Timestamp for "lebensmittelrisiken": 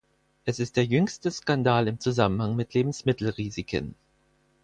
2.73-3.93